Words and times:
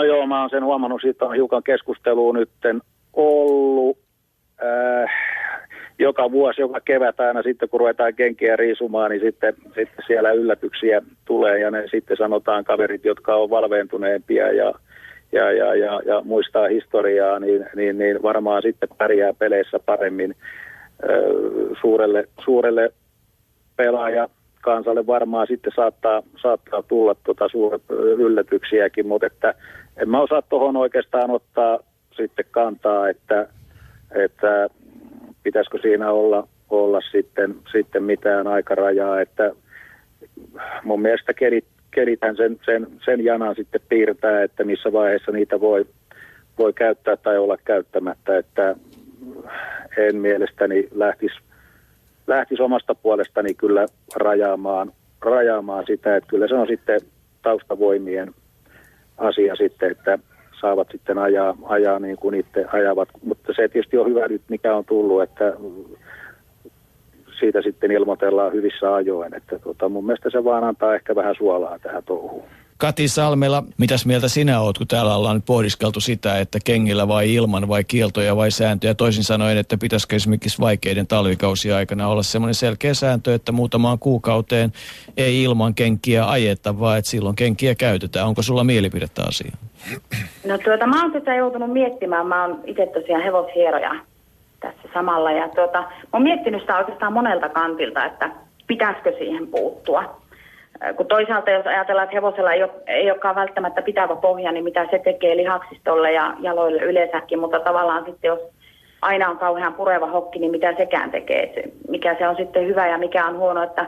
No 0.00 0.04
joo, 0.04 0.26
mä 0.26 0.40
oon 0.40 0.50
sen 0.50 0.64
huomannut, 0.64 1.00
siitä 1.00 1.24
on 1.24 1.34
hiukan 1.34 1.62
keskustelua 1.62 2.32
nytten 2.32 2.80
ollut. 3.12 3.98
Äh, 4.62 5.10
joka 5.98 6.30
vuosi, 6.30 6.60
joka 6.60 6.80
kevät 6.80 7.20
aina 7.20 7.42
sitten, 7.42 7.68
kun 7.68 7.80
ruvetaan 7.80 8.14
kenkiä 8.14 8.56
riisumaan, 8.56 9.10
niin 9.10 9.20
sitten, 9.20 9.54
sitten 9.64 10.04
siellä 10.06 10.32
yllätyksiä 10.32 11.02
tulee 11.24 11.58
ja 11.58 11.70
ne 11.70 11.84
sitten 11.90 12.16
sanotaan 12.16 12.64
kaverit, 12.64 13.04
jotka 13.04 13.34
on 13.34 13.50
valveentuneempia 13.50 14.52
ja, 14.52 14.72
ja, 15.32 15.52
ja, 15.52 15.74
ja, 15.74 16.00
ja 16.06 16.22
muistaa 16.24 16.68
historiaa, 16.68 17.38
niin, 17.38 17.66
niin, 17.76 17.98
niin 17.98 18.22
varmaan 18.22 18.62
sitten 18.62 18.88
pärjää 18.98 19.32
peleissä 19.38 19.78
paremmin 19.86 20.34
ö, 21.08 21.34
suurelle, 21.80 22.28
suurelle 22.44 22.92
pelaaja 23.76 24.28
kansalle 24.60 25.06
varmaan 25.06 25.46
sitten 25.46 25.72
saattaa, 25.76 26.22
saattaa 26.42 26.82
tulla 26.82 27.14
tota 27.14 27.44
yllätyksiäkin, 28.18 29.06
mutta 29.06 29.26
että 29.26 29.54
en 29.96 30.08
mä 30.08 30.20
osaa 30.20 30.42
tuohon 30.42 30.76
oikeastaan 30.76 31.30
ottaa 31.30 31.78
sitten 32.16 32.44
kantaa, 32.50 33.08
että, 33.08 33.48
että 34.14 34.68
pitäisikö 35.42 35.78
siinä 35.82 36.10
olla, 36.10 36.48
olla 36.70 37.00
sitten, 37.10 37.54
sitten 37.72 38.02
mitään 38.02 38.46
aikarajaa, 38.46 39.20
että 39.20 39.52
mun 40.84 41.02
mielestä 41.02 41.34
kerit, 41.34 41.64
keritän 41.90 42.36
sen, 42.36 42.60
sen, 42.64 42.86
sen 43.04 43.24
janan 43.24 43.54
sitten 43.54 43.80
piirtää, 43.88 44.42
että 44.42 44.64
missä 44.64 44.92
vaiheessa 44.92 45.32
niitä 45.32 45.60
voi, 45.60 45.86
voi 46.58 46.72
käyttää 46.72 47.16
tai 47.16 47.38
olla 47.38 47.56
käyttämättä, 47.64 48.38
että 48.38 48.76
en 49.96 50.16
mielestäni 50.16 50.88
lähtisi 50.94 51.34
lähtis 52.30 52.60
omasta 52.60 52.94
puolestani 52.94 53.54
kyllä 53.54 53.86
rajaamaan, 54.16 54.92
rajaamaan 55.20 55.84
sitä, 55.86 56.16
että 56.16 56.28
kyllä 56.28 56.48
se 56.48 56.54
on 56.54 56.66
sitten 56.66 57.00
taustavoimien 57.42 58.34
asia 59.18 59.56
sitten, 59.56 59.90
että 59.90 60.18
saavat 60.60 60.88
sitten 60.90 61.18
ajaa, 61.18 61.56
ajaa 61.62 61.98
niin 61.98 62.16
kuin 62.16 62.34
itse 62.34 62.64
ajavat. 62.72 63.08
Mutta 63.24 63.52
se 63.56 63.68
tietysti 63.68 63.98
on 63.98 64.06
hyvä 64.06 64.28
nyt, 64.28 64.42
mikä 64.48 64.76
on 64.76 64.84
tullut, 64.84 65.22
että 65.22 65.52
siitä 67.40 67.62
sitten 67.62 67.90
ilmoitellaan 67.90 68.52
hyvissä 68.52 68.94
ajoin. 68.94 69.34
Että 69.34 69.58
tota, 69.58 69.88
mun 69.88 70.06
mielestä 70.06 70.30
se 70.30 70.44
vaan 70.44 70.64
antaa 70.64 70.94
ehkä 70.94 71.14
vähän 71.14 71.34
suolaa 71.38 71.78
tähän 71.78 72.02
touhuun. 72.04 72.44
Kati 72.80 73.08
Salmela, 73.08 73.64
mitäs 73.78 74.06
mieltä 74.06 74.28
sinä 74.28 74.60
oot, 74.60 74.78
kun 74.78 74.86
täällä 74.86 75.16
ollaan 75.16 75.36
nyt 75.36 75.44
pohdiskeltu 75.44 76.00
sitä, 76.00 76.38
että 76.38 76.58
kengillä 76.64 77.08
vai 77.08 77.34
ilman 77.34 77.68
vai 77.68 77.84
kieltoja 77.84 78.36
vai 78.36 78.50
sääntöjä. 78.50 78.94
Toisin 78.94 79.24
sanoen, 79.24 79.58
että 79.58 79.78
pitäisikö 79.78 80.16
esimerkiksi 80.16 80.60
vaikeiden 80.60 81.06
talvikausia 81.06 81.76
aikana 81.76 82.08
olla 82.08 82.22
semmoinen 82.22 82.54
selkeä 82.54 82.94
sääntö, 82.94 83.34
että 83.34 83.52
muutamaan 83.52 83.98
kuukauteen 83.98 84.72
ei 85.16 85.42
ilman 85.42 85.74
kenkiä 85.74 86.30
ajeta, 86.30 86.80
vaan 86.80 86.98
että 86.98 87.10
silloin 87.10 87.36
kenkiä 87.36 87.74
käytetään. 87.74 88.26
Onko 88.26 88.42
sulla 88.42 88.64
mielipidettä 88.64 89.22
asiaan? 89.28 89.58
No 90.46 90.58
tuota, 90.58 90.86
mä 90.86 91.02
oon 91.02 91.12
tätä 91.12 91.34
joutunut 91.34 91.72
miettimään. 91.72 92.26
Mä 92.26 92.44
oon 92.44 92.60
itse 92.66 92.86
tosiaan 92.86 93.22
hevoshieroja 93.22 93.94
tässä 94.60 94.88
samalla. 94.94 95.32
Ja 95.32 95.48
tuota, 95.48 95.80
mä 95.80 95.88
oon 96.12 96.22
miettinyt 96.22 96.60
sitä 96.60 96.78
oikeastaan 96.78 97.12
monelta 97.12 97.48
kantilta, 97.48 98.04
että 98.04 98.30
pitäisikö 98.66 99.12
siihen 99.18 99.46
puuttua. 99.46 100.19
Kun 100.96 101.06
toisaalta 101.06 101.50
jos 101.50 101.66
ajatellaan, 101.66 102.04
että 102.04 102.16
hevosella 102.16 102.52
ei, 102.52 102.62
ole, 102.62 102.70
ei 102.86 103.10
olekaan 103.10 103.34
välttämättä 103.34 103.82
pitävä 103.82 104.16
pohja, 104.16 104.52
niin 104.52 104.64
mitä 104.64 104.86
se 104.90 104.98
tekee 104.98 105.36
lihaksistolle 105.36 106.12
ja 106.12 106.34
jaloille 106.40 106.82
yleensäkin, 106.82 107.38
mutta 107.38 107.60
tavallaan 107.60 108.04
sitten 108.04 108.28
jos 108.28 108.38
aina 109.02 109.28
on 109.28 109.38
kauhean 109.38 109.74
pureva 109.74 110.06
hokki, 110.06 110.38
niin 110.38 110.50
mitä 110.50 110.74
sekään 110.76 111.10
tekee, 111.10 111.52
se, 111.54 111.62
mikä 111.88 112.16
se 112.18 112.28
on 112.28 112.36
sitten 112.36 112.66
hyvä 112.66 112.88
ja 112.88 112.98
mikä 112.98 113.26
on 113.26 113.36
huono. 113.36 113.62
Että 113.62 113.86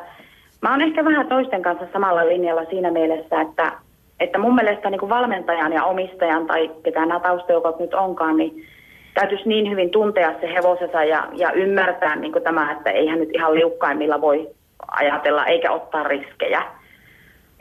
mä 0.61 0.71
oon 0.71 0.81
ehkä 0.81 1.05
vähän 1.05 1.27
toisten 1.27 1.63
kanssa 1.63 1.87
samalla 1.93 2.29
linjalla 2.29 2.65
siinä 2.65 2.91
mielessä, 2.91 3.41
että 3.41 3.73
että 4.21 4.39
mun 4.39 4.55
mielestä 4.55 4.91
niin 4.91 4.99
kuin 4.99 5.11
valmentajan 5.11 5.73
ja 5.73 5.85
omistajan 5.85 6.47
tai 6.47 6.71
ketään 6.83 7.09
nämä 7.09 7.21
taustajoukot 7.21 7.81
nyt 7.81 7.95
onkaan, 7.95 8.37
niin 8.37 8.67
täytyisi 9.15 9.49
niin 9.49 9.71
hyvin 9.71 9.91
tuntea 9.91 10.35
se 10.41 10.55
hevosensa 10.55 11.05
ja, 11.05 11.29
ja 11.33 11.53
ymmärtää 11.53 12.17
niin 12.17 12.33
kuin 12.33 12.45
tämä, 12.45 12.73
että 12.73 12.91
eihän 12.91 13.19
nyt 13.19 13.29
ihan 13.35 13.55
liukkaimmilla 13.55 14.21
voi 14.21 14.49
ajatella 14.87 15.47
eikä 15.47 15.73
ottaa 15.73 16.03
riskejä. 16.03 16.63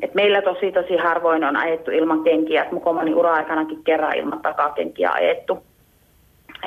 Et 0.02 0.14
meillä 0.14 0.42
tosi 0.42 0.72
tosi 0.72 0.98
harvoin 0.98 1.44
on 1.44 1.56
ajettu 1.56 1.92
ilman 1.92 2.24
kenkiä, 2.24 2.62
että 2.62 2.76
Mukomani 2.76 3.14
ura-aikanakin 3.14 3.84
kerran 3.84 4.18
ilman 4.18 4.42
takakenkiä 4.42 5.12
ajettu. 5.12 5.64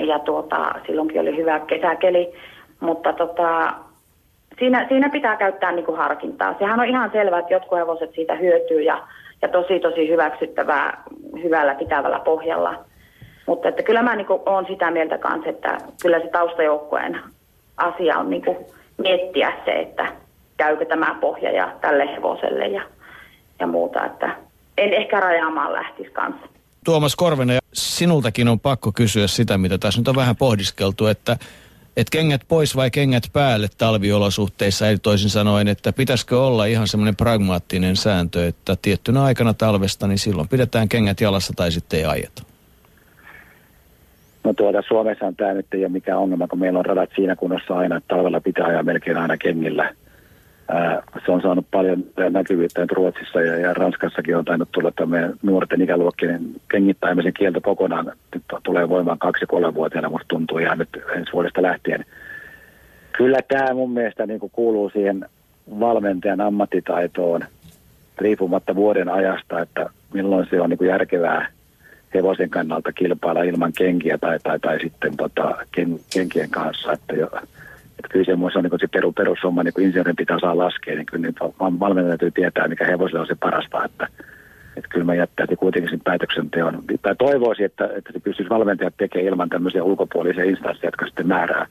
Ja 0.01 0.19
tuota, 0.19 0.75
silloinkin 0.87 1.21
oli 1.21 1.37
hyvä 1.37 1.61
kesäkeli, 1.61 2.33
mutta 2.81 3.13
tota, 3.13 3.73
siinä, 4.59 4.87
siinä 4.89 5.09
pitää 5.09 5.37
käyttää 5.37 5.73
niin 5.73 5.85
kuin 5.87 5.99
harkintaa. 5.99 6.55
Sehän 6.59 6.81
on 6.81 6.87
ihan 6.87 7.11
selvää, 7.13 7.39
että 7.39 7.55
jotkut 7.55 7.79
hevoset 7.79 8.15
siitä 8.15 8.35
hyötyy 8.35 8.83
ja 8.83 9.03
ja 9.45 9.49
tosi 9.49 9.81
tosi 9.81 10.09
hyväksyttävää 10.09 11.03
hyvällä 11.43 11.75
pitävällä 11.75 12.19
pohjalla. 12.19 12.75
Mutta 13.47 13.69
että 13.69 13.83
kyllä 13.83 14.03
mä 14.03 14.17
niin 14.17 14.27
olen 14.29 14.67
sitä 14.67 14.91
mieltä 14.91 15.19
kanssa, 15.19 15.51
että 15.51 15.79
kyllä 16.03 16.21
se 16.21 16.29
taustajoukkojen 16.29 17.21
asia 17.77 18.19
on 18.19 18.31
niin 18.31 18.45
miettiä 18.99 19.53
se, 19.65 19.73
että 19.73 20.07
käykö 20.57 20.85
tämä 20.85 21.17
pohja 21.21 21.51
ja 21.51 21.73
tälle 21.81 22.17
hevoselle 22.17 22.67
ja, 22.67 22.83
ja 23.65 23.69
muuta. 23.73 24.07
Että 24.07 24.37
en 24.79 24.93
ehkä 24.93 25.21
rajaamaan 25.21 25.73
lähtisi 25.73 26.11
kanssa. 26.11 26.47
Tuomas 26.85 27.17
Korvinen, 27.17 27.59
sinultakin 27.73 28.49
on 28.49 28.61
pakko 28.61 28.93
kysyä 28.93 29.27
sitä, 29.27 29.59
mitä 29.59 29.79
tässä 29.79 30.01
nyt 30.01 30.09
on 30.09 30.17
vähän 30.17 30.37
pohdiskeltu, 30.37 31.07
että 31.07 31.37
että 31.97 32.11
kengät 32.11 32.41
pois 32.49 32.77
vai 32.77 32.91
kengät 32.91 33.23
päälle 33.33 33.69
talviolosuhteissa, 33.79 34.89
eli 34.89 34.99
toisin 34.99 35.31
sanoen, 35.31 35.69
että 35.69 35.93
pitäisikö 35.93 36.43
olla 36.43 36.65
ihan 36.65 36.89
semmoinen 36.89 37.17
pragmaattinen 37.17 37.97
sääntö, 37.97 38.47
että 38.47 38.77
tiettynä 38.83 39.23
aikana 39.23 39.55
talvesta, 39.55 40.07
niin 40.07 40.19
silloin 40.19 40.49
pidetään 40.49 40.89
kengät 40.89 41.21
jalassa 41.21 41.53
tai 41.57 41.73
sitten 41.73 41.99
ei 41.99 42.05
ajeta. 42.05 42.43
No 44.45 44.53
tuota, 44.53 44.83
Suomessa 44.89 45.27
on 45.27 45.37
tämä 45.37 45.55
nyt 45.55 45.67
ei 45.73 45.81
ole 45.81 45.89
mikään 45.89 46.19
ongelma, 46.19 46.49
kun 46.49 46.59
meillä 46.59 46.79
on 46.79 46.87
radat 46.87 47.11
siinä 47.15 47.37
kunnossa 47.37 47.75
aina, 47.75 47.97
että 47.97 48.15
talvella 48.15 48.41
pitää 48.41 48.67
ajaa 48.67 48.83
melkein 48.83 49.17
aina 49.17 49.37
kengillä– 49.37 49.91
se 51.25 51.33
on 51.33 51.43
saanut 51.43 51.67
paljon 51.71 52.05
näkyvyyttä 52.31 52.81
nyt 52.81 52.93
Ruotsissa 52.93 53.41
ja, 53.41 53.57
ja 53.57 53.75
Ranskassakin 53.75 54.37
on 54.37 54.45
tainnut 54.45 54.69
tulla 54.73 54.93
tämmöinen 54.97 55.35
nuorten 55.43 55.83
ikäluokkien 55.83 56.41
kengittämisen 56.71 57.33
kielto 57.33 57.61
kokonaan. 57.61 58.13
Nyt 58.35 58.45
tulee 58.63 58.89
voimaan 58.89 59.19
kaksi 59.19 59.47
vuotiaana 59.75 60.09
musta 60.09 60.29
tuntuu 60.29 60.59
ihan 60.59 60.79
nyt 60.79 60.89
ensi 61.17 61.33
vuodesta 61.33 61.63
lähtien. 61.63 62.05
Kyllä 63.13 63.39
tämä 63.49 63.75
mun 63.75 63.91
mielestä 63.91 64.27
niin 64.27 64.41
kuuluu 64.53 64.91
siihen 64.91 65.27
valmentajan 65.81 66.41
ammattitaitoon 66.41 67.41
riippumatta 68.19 68.75
vuoden 68.75 69.09
ajasta, 69.09 69.61
että 69.61 69.91
milloin 70.13 70.47
se 70.51 70.61
on 70.61 70.71
niin 70.71 70.89
järkevää 70.89 71.49
hevosen 72.15 72.51
kannalta 72.51 72.93
kilpailla 72.93 73.43
ilman 73.43 73.73
kenkiä 73.73 74.19
tai, 74.19 74.39
tai, 74.43 74.61
tai 74.61 74.81
sitten 74.81 75.17
tota, 75.17 75.57
ken, 75.73 76.01
kenkien 76.13 76.51
kanssa. 76.51 76.93
Että 76.93 77.15
jo, 77.15 77.31
että 78.05 78.13
kyllä 78.13 78.25
semmoista 78.25 78.59
on 78.59 78.65
niin 78.65 78.81
se 78.81 78.87
peru, 78.87 79.13
perussumma, 79.13 79.63
niin 79.63 79.75
kuin 79.75 79.85
insinöörin 79.85 80.17
pitää 80.17 80.39
saa 80.41 80.59
laskea, 80.59 80.95
niin 80.95 81.07
kyllä 81.07 81.23
niin 81.23 81.81
valmentaja 81.81 82.09
täytyy 82.09 82.31
tietää, 82.31 82.69
mikä 82.69 82.87
hevoselle 82.87 83.21
on 83.21 83.27
se 83.27 83.35
parasta, 83.35 83.85
että, 83.85 84.09
että 84.77 84.89
kyllä 84.89 85.05
mä 85.05 85.15
jättäisin 85.15 85.57
kuitenkin 85.57 85.91
sen 85.91 86.01
päätöksenteon. 86.05 86.85
Tai 87.03 87.17
toivoisin, 87.17 87.67
että, 87.67 87.85
että 87.97 88.13
se 88.13 88.21
pystyisi 88.21 88.51
valmentajat 88.51 88.95
tekemään 88.97 89.29
ilman 89.29 89.49
tämmöisiä 89.49 89.85
ulkopuolisia 89.85 90.45
instansseja, 90.45 90.89
jotka 90.89 91.07
sitten 91.07 91.27
määrää, 91.27 91.67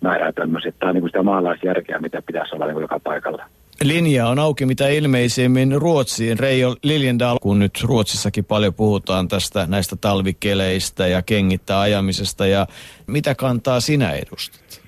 määrää 0.00 0.32
tämmöisiä. 0.32 0.72
Tämä 0.78 0.90
on 0.90 0.94
niin 0.94 1.02
kuin 1.02 1.10
sitä 1.10 1.22
maalaisjärkeä, 1.22 1.98
mitä 1.98 2.22
pitäisi 2.26 2.54
olla 2.54 2.66
niin 2.66 2.80
joka 2.80 3.00
paikalla. 3.00 3.44
Linja 3.82 4.28
on 4.28 4.38
auki 4.38 4.66
mitä 4.66 4.88
ilmeisimmin 4.88 5.72
Ruotsiin. 5.72 6.38
Reijo 6.38 6.76
Liljendal, 6.82 7.38
kun 7.42 7.58
nyt 7.58 7.78
Ruotsissakin 7.82 8.44
paljon 8.44 8.74
puhutaan 8.74 9.28
tästä 9.28 9.66
näistä 9.66 9.96
talvikeleistä 10.00 11.06
ja 11.06 11.22
kengittä 11.22 11.80
ajamisesta. 11.80 12.46
Ja 12.46 12.66
mitä 13.06 13.34
kantaa 13.34 13.80
sinä 13.80 14.10
edustat? 14.10 14.81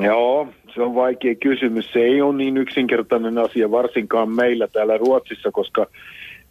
Joo, 0.00 0.48
se 0.74 0.82
on 0.82 0.94
vaikea 0.94 1.34
kysymys. 1.34 1.92
Se 1.92 1.98
ei 1.98 2.22
ole 2.22 2.36
niin 2.36 2.56
yksinkertainen 2.56 3.38
asia, 3.38 3.70
varsinkaan 3.70 4.28
meillä 4.30 4.68
täällä 4.68 4.96
Ruotsissa, 4.96 5.50
koska 5.50 5.86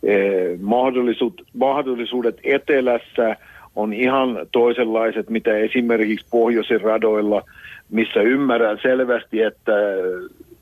eh, 0.04 0.60
mahdollisuudet, 0.62 1.46
mahdollisuudet 1.54 2.38
etelässä 2.44 3.36
on 3.76 3.94
ihan 3.94 4.48
toisenlaiset, 4.52 5.30
mitä 5.30 5.58
esimerkiksi 5.58 6.26
pohjoisen 6.32 6.82
radoilla, 6.82 7.42
missä 7.90 8.22
ymmärrän 8.22 8.80
selvästi, 8.82 9.42
että 9.42 9.72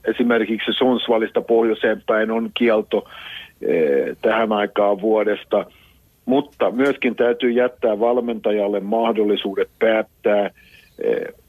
esimerkiksi 0.05 0.73
Sundsvallista 0.73 1.41
pohjoiseen 1.41 2.03
päin 2.05 2.31
on 2.31 2.51
kielto 2.53 3.09
eh, 3.61 4.17
tähän 4.21 4.51
aikaan 4.51 5.01
vuodesta, 5.01 5.65
mutta 6.25 6.71
myöskin 6.71 7.15
täytyy 7.15 7.51
jättää 7.51 7.99
valmentajalle 7.99 8.79
mahdollisuudet 8.79 9.69
päättää– 9.79 10.49
Eh, 10.59 10.70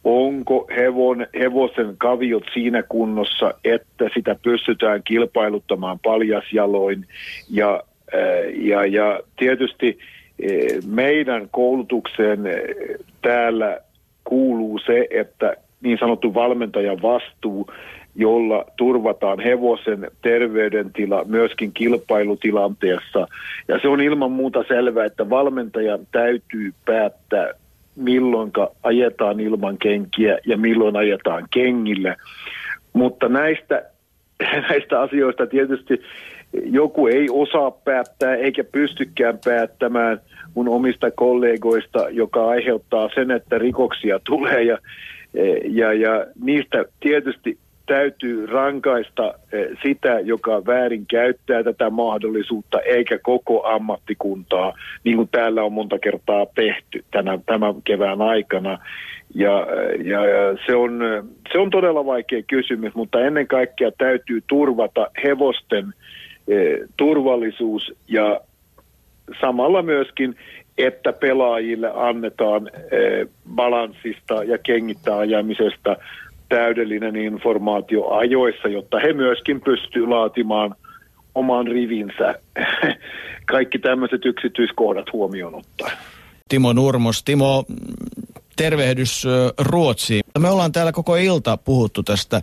onko 0.05 0.69
hevon, 0.77 1.27
hevosen 1.39 1.95
kaviot 1.99 2.45
siinä 2.55 2.83
kunnossa, 2.83 3.55
että 3.65 4.11
sitä 4.15 4.37
pystytään 4.43 5.03
kilpailuttamaan 5.05 5.99
paljasjaloin. 5.99 7.07
Ja, 7.51 7.83
eh, 8.13 8.67
ja, 8.67 8.87
ja 8.87 9.21
tietysti 9.37 9.99
eh, 10.39 10.83
meidän 10.87 11.49
koulutukseen 11.51 12.41
täällä 13.23 13.79
kuuluu 14.25 14.79
se, 14.79 15.07
että 15.11 15.57
niin 15.83 15.99
sanottu 15.99 16.35
valmentajan 16.35 17.03
vastuu, 17.03 17.67
jolla 18.15 18.65
turvataan 18.77 19.41
hevosen 19.41 20.11
terveydentila 20.23 21.25
myöskin 21.25 21.73
kilpailutilanteessa. 21.73 23.27
Ja 23.69 23.79
se 23.83 23.89
on 23.89 24.01
ilman 24.01 24.33
muuta 24.33 24.65
selvää, 24.69 25.05
että 25.05 25.31
valmentajan 25.31 26.07
täytyy 26.13 26.73
päättää, 26.85 27.53
milloin 27.97 28.53
ajetaan 28.83 29.41
ilman 29.41 29.79
kenkiä 29.79 30.39
ja 30.47 30.57
milloin 30.57 30.97
ajetaan 30.97 31.49
kengillä. 31.51 32.17
Mutta 32.93 33.29
näistä, 33.29 33.83
näistä 34.69 35.01
asioista 35.01 35.47
tietysti 35.47 36.03
joku 36.65 37.07
ei 37.07 37.27
osaa 37.31 37.71
päättää 37.71 38.35
eikä 38.35 38.65
pystykään 38.65 39.39
päättämään 39.45 40.21
mun 40.55 40.69
omista 40.69 41.11
kollegoista, 41.11 42.11
joka 42.11 42.49
aiheuttaa 42.49 43.09
sen, 43.15 43.31
että 43.31 43.59
rikoksia 43.59 44.21
tulee 44.25 44.63
ja, 44.63 44.79
ja, 45.65 45.93
ja 45.93 46.27
niistä 46.43 46.85
tietysti 47.01 47.59
täytyy 47.87 48.47
rankaista 48.47 49.35
eh, 49.53 49.67
sitä, 49.83 50.21
joka 50.21 50.67
väärin 50.67 51.07
käyttää 51.07 51.63
tätä 51.63 51.91
mahdollisuutta, 51.91 52.81
eikä 52.81 53.19
koko 53.19 53.67
ammattikuntaa, 53.67 54.73
niin 55.05 55.17
kuin 55.17 55.29
täällä 55.33 55.63
on 55.63 55.73
monta 55.73 55.99
kertaa 55.99 56.47
tehty 56.55 57.05
tänä, 57.11 57.39
tämän 57.47 57.75
kevään 57.85 58.23
aikana. 58.23 58.79
Ja, 59.35 59.67
ja, 60.05 60.27
ja 60.27 60.59
se, 60.67 60.75
on, 60.75 61.01
se 61.53 61.59
on 61.59 61.71
todella 61.71 62.07
vaikea 62.07 62.43
kysymys, 62.43 62.95
mutta 62.95 63.21
ennen 63.21 63.47
kaikkea 63.49 63.91
täytyy 63.99 64.43
turvata 64.47 65.07
hevosten 65.25 65.95
eh, 66.49 66.79
turvallisuus 66.97 67.93
ja 68.09 68.41
samalla 69.41 69.83
myöskin, 69.83 70.37
että 70.79 71.13
pelaajille 71.13 71.93
annetaan 71.95 72.71
eh, 72.75 73.29
balanssista 73.55 74.45
ja 74.45 74.59
kengittää 74.59 75.19
ajamisesta 75.19 75.97
täydellinen 76.53 77.17
informaatio 77.17 78.09
ajoissa, 78.11 78.69
jotta 78.69 78.99
he 79.01 79.13
myöskin 79.13 79.61
pystyvät 79.61 80.09
laatimaan 80.09 80.75
oman 81.35 81.67
rivinsä. 81.67 82.35
Kaikki 83.55 83.79
tämmöiset 83.79 84.25
yksityiskohdat 84.25 85.13
huomioon 85.13 85.55
ottaen. 85.55 85.97
Timo 86.49 86.73
Nurmos. 86.73 87.25
Timo, 87.25 87.65
tervehdys 88.57 89.27
Ruotsiin. 89.59 90.23
Me 90.39 90.51
ollaan 90.51 90.73
täällä 90.73 90.93
koko 90.93 91.17
ilta 91.17 91.57
puhuttu 91.57 92.03
tästä 92.03 92.41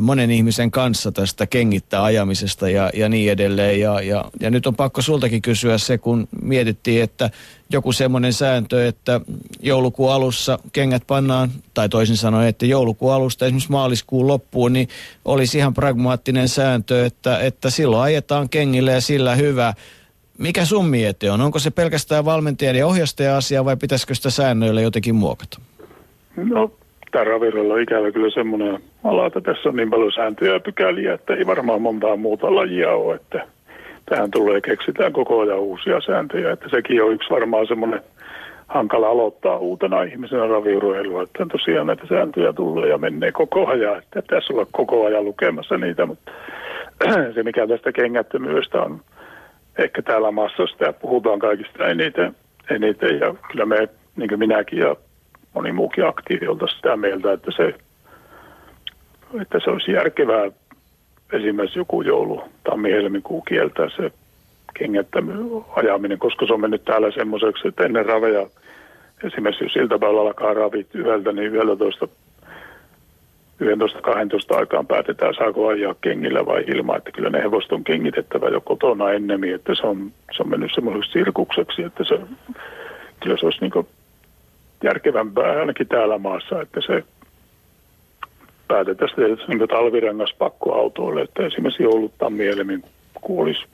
monen 0.00 0.30
ihmisen 0.30 0.70
kanssa 0.70 1.12
tästä 1.12 1.46
kengittää 1.46 2.04
ajamisesta 2.04 2.70
ja, 2.70 2.90
ja 2.94 3.08
niin 3.08 3.32
edelleen. 3.32 3.80
Ja, 3.80 4.00
ja, 4.00 4.24
ja 4.40 4.50
nyt 4.50 4.66
on 4.66 4.76
pakko 4.76 5.02
sultakin 5.02 5.42
kysyä 5.42 5.78
se, 5.78 5.98
kun 5.98 6.28
mietittiin, 6.42 7.02
että 7.02 7.30
joku 7.70 7.92
semmoinen 7.92 8.32
sääntö, 8.32 8.88
että 8.88 9.20
joulukuun 9.60 10.12
alussa 10.12 10.58
kengät 10.72 11.02
pannaan, 11.06 11.50
tai 11.74 11.88
toisin 11.88 12.16
sanoen, 12.16 12.48
että 12.48 12.66
joulukuun 12.66 13.12
alusta 13.12 13.46
esimerkiksi 13.46 13.72
maaliskuun 13.72 14.26
loppuun, 14.26 14.72
niin 14.72 14.88
olisi 15.24 15.58
ihan 15.58 15.74
pragmaattinen 15.74 16.48
sääntö, 16.48 17.06
että, 17.06 17.38
että 17.38 17.70
silloin 17.70 18.02
ajetaan 18.02 18.48
kengille 18.48 18.92
ja 18.92 19.00
sillä 19.00 19.34
hyvä. 19.34 19.74
Mikä 20.38 20.64
sun 20.64 20.86
miete 20.86 21.30
on? 21.30 21.40
Onko 21.40 21.58
se 21.58 21.70
pelkästään 21.70 22.24
valmentajan 22.24 22.76
ja 22.76 22.86
ohjastajan 22.86 23.36
asia 23.36 23.64
vai 23.64 23.76
pitäisikö 23.76 24.14
sitä 24.14 24.30
säännöillä 24.30 24.80
jotenkin 24.80 25.14
muokata? 25.14 25.60
No 26.36 26.70
tämä 27.12 27.24
ravirolla 27.24 27.74
on 27.74 27.82
ikävä 27.82 28.12
kyllä 28.12 28.30
semmoinen 28.30 28.82
ala, 29.06 29.26
että 29.26 29.40
tässä 29.40 29.68
on 29.68 29.76
niin 29.76 29.90
paljon 29.90 30.12
sääntöjä 30.12 30.52
ja 30.52 30.60
pykäliä, 30.60 31.14
että 31.14 31.34
ei 31.34 31.46
varmaan 31.46 31.82
montaa 31.82 32.16
muuta 32.16 32.54
lajia 32.54 32.90
ole, 32.90 33.14
että 33.14 33.46
tähän 34.10 34.30
tulee 34.30 34.60
keksitään 34.60 35.12
koko 35.12 35.40
ajan 35.40 35.58
uusia 35.58 36.00
sääntöjä, 36.00 36.52
että 36.52 36.68
sekin 36.68 37.02
on 37.02 37.12
yksi 37.12 37.30
varmaan 37.30 37.66
semmoinen 37.66 38.00
hankala 38.68 39.08
aloittaa 39.08 39.58
uutena 39.58 40.02
ihmisenä 40.02 40.46
raviuruilua, 40.46 41.22
että 41.22 41.46
tosiaan 41.52 41.86
näitä 41.86 42.06
sääntöjä 42.08 42.52
tulee 42.52 42.88
ja 42.88 42.98
menee 42.98 43.32
koko 43.32 43.66
ajan, 43.66 43.98
että 43.98 44.22
tässä 44.22 44.52
olla 44.52 44.66
koko 44.72 45.06
ajan 45.06 45.24
lukemassa 45.24 45.78
niitä, 45.78 46.06
mutta 46.06 46.32
se 47.34 47.42
mikä 47.42 47.66
tästä 47.66 47.92
kengättömyydestä 47.92 48.82
on 48.82 49.00
ehkä 49.78 50.02
täällä 50.02 50.30
maassa 50.30 50.66
sitä 50.66 50.92
puhutaan 50.92 51.38
kaikista 51.38 51.88
eniten, 51.88 52.36
eniten 52.70 53.18
ja 53.20 53.34
kyllä 53.50 53.66
me, 53.66 53.88
niin 54.16 54.28
kuin 54.28 54.38
minäkin 54.38 54.78
ja 54.78 54.96
moni 55.54 55.72
muukin 55.72 56.06
aktiivi 56.06 56.46
sitä 56.76 56.96
mieltä, 56.96 57.32
että 57.32 57.50
se, 57.56 57.74
että 59.40 59.60
se 59.64 59.70
olisi 59.70 59.92
järkevää 59.92 60.50
esimerkiksi 61.32 61.78
joku 61.78 62.02
joulu, 62.02 62.42
tammi-helmikuu 62.64 63.42
kieltää 63.42 63.88
se 63.96 64.12
kengättäminen 64.78 65.64
ajaminen, 65.76 66.18
koska 66.18 66.46
se 66.46 66.52
on 66.52 66.60
mennyt 66.60 66.84
täällä 66.84 67.10
semmoiseksi, 67.10 67.68
että 67.68 67.84
ennen 67.84 68.06
raveja, 68.06 68.46
esimerkiksi 69.24 69.64
jos 69.64 69.76
iltapäivällä 69.76 70.20
alkaa 70.20 70.54
ravit 70.54 70.94
yhdeltä, 70.94 71.32
niin 71.32 71.54
11 71.56 72.08
11-12 73.62 74.56
aikaan 74.56 74.86
päätetään, 74.86 75.34
saako 75.34 75.66
ajaa 75.66 75.94
kengillä 76.00 76.46
vai 76.46 76.64
ilman, 76.66 76.96
että 76.96 77.10
kyllä 77.10 77.30
ne 77.30 77.42
hevost 77.42 77.72
on 77.72 77.84
kengitettävä 77.84 78.48
jo 78.48 78.60
kotona 78.60 79.10
ennemmin, 79.10 79.54
että 79.54 79.74
se 79.74 79.86
on, 79.86 80.12
se 80.36 80.42
on 80.42 80.50
mennyt 80.50 80.70
semmoiseksi 80.74 81.12
sirkukseksi, 81.12 81.82
että 81.82 82.04
se, 82.04 82.20
kyllä 83.20 83.36
se 83.36 83.46
olisi 83.46 83.60
niin 83.60 83.86
järkevämpää 84.82 85.60
ainakin 85.60 85.88
täällä 85.88 86.18
maassa, 86.18 86.60
että 86.60 86.80
se 86.86 87.04
päätetään 88.68 89.08
sitten 89.08 89.58
niin 89.58 89.68
talvirengas 89.68 90.34
pakkoautoille, 90.38 91.22
että 91.22 91.46
esimerkiksi 91.46 91.82
joulut 91.82 92.12
tammielemin 92.18 92.82
kuolisi 93.20 93.66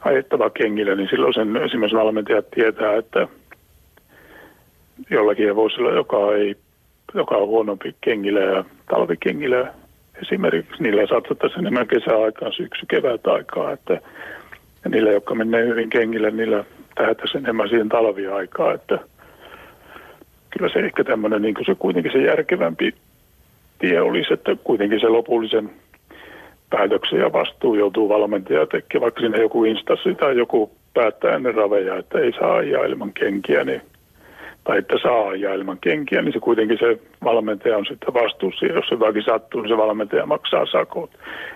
ajettava 0.00 0.50
kengillä, 0.50 0.94
niin 0.94 1.08
silloin 1.10 1.34
sen 1.34 1.56
esimerkiksi 1.56 1.96
valmentajat 1.96 2.50
tietää, 2.50 2.96
että 2.96 3.28
jollakin 5.10 5.46
hevosilla, 5.46 5.90
joka, 5.90 6.34
ei, 6.34 6.56
joka 7.14 7.36
on 7.36 7.48
huonompi 7.48 7.94
kengillä 8.00 8.40
ja 8.40 8.64
talvikengillä. 8.90 9.72
Esimerkiksi, 10.22 10.82
niillä 10.82 11.06
satsattaisiin 11.06 11.60
enemmän 11.60 11.86
kesäaikaan, 11.86 12.52
syksy, 12.52 12.86
kevät 12.88 13.26
aikaa, 13.26 13.72
että 13.72 14.00
ja 14.84 14.90
niillä, 14.90 15.10
jotka 15.10 15.34
menee 15.34 15.66
hyvin 15.66 15.90
kengillä, 15.90 16.30
niillä 16.30 16.64
tähtäisiin 16.94 17.44
enemmän 17.44 17.68
siihen 17.68 17.88
talviaikaa, 17.88 18.74
että 18.74 18.98
kyllä 20.50 20.68
se 20.72 20.78
ehkä 20.78 21.04
tämmöinen 21.04 21.42
niin 21.42 21.54
se 21.66 21.74
kuitenkin 21.74 22.12
se 22.12 22.18
järkevämpi 22.18 22.94
tie 23.82 24.00
olisi, 24.00 24.32
että 24.32 24.56
kuitenkin 24.64 25.00
se 25.00 25.08
lopullisen 25.08 25.70
päätöksen 26.70 27.18
ja 27.18 27.32
vastuu 27.32 27.74
joutuu 27.74 28.08
valmentaja 28.08 28.66
tekemään, 28.66 29.02
vaikka 29.02 29.20
siinä 29.20 29.38
joku 29.38 29.64
instanssi 29.64 30.14
tai 30.14 30.38
joku 30.38 30.70
päättää 30.94 31.34
ennen 31.34 31.54
raveja, 31.54 31.96
että 31.96 32.18
ei 32.18 32.32
saa 32.32 32.56
ajaa 32.56 32.84
ilman 32.84 33.12
kenkiä, 33.12 33.64
niin, 33.64 33.82
tai 34.64 34.78
että 34.78 34.96
saa 35.02 35.28
ajaa 35.28 35.54
ilman 35.54 35.78
kenkiä, 35.80 36.22
niin 36.22 36.32
se 36.32 36.40
kuitenkin 36.40 36.78
se 36.78 36.98
valmentaja 37.24 37.76
on 37.76 37.86
sitten 37.86 38.14
vastuussa. 38.14 38.66
Jos 38.66 38.88
se 38.88 38.94
jotakin 38.94 39.22
sattuu, 39.22 39.60
niin 39.60 39.68
se 39.68 39.76
valmentaja 39.76 40.26
maksaa 40.26 40.66
sakot. 40.66 41.10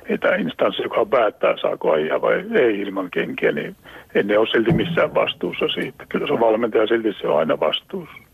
Ei 0.09 0.19
tämä 0.19 0.35
instanssi, 0.35 0.83
joka 0.83 1.07
päättää, 1.07 1.57
saako 1.57 1.91
ajaa 1.93 2.23
vai 2.23 2.45
ei 2.55 2.81
ilman 2.81 3.11
kenkiä, 3.11 3.53
niin 3.53 3.77
ei 4.15 4.23
ne 4.23 4.39
ole 4.39 4.47
silti 4.47 4.73
missään 4.73 5.15
vastuussa 5.15 5.69
siitä. 5.69 6.05
Kyllä 6.09 6.27
se 6.27 6.41
valmentaja 6.41 6.87
silti 6.87 7.13
se 7.13 7.29
on 7.29 7.39
aina 7.39 7.61
vastuussa. 7.61 8.26